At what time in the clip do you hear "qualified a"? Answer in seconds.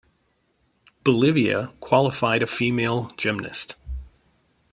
1.79-2.47